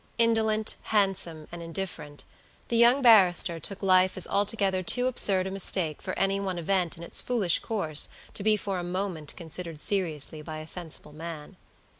[0.17, 2.23] Indolent, handsome, and indifferent,
[2.69, 6.97] the young barrister took life as altogether too absurd a mistake for any one event
[6.97, 11.55] in its foolish course to be for a moment considered seriously by a sensible man.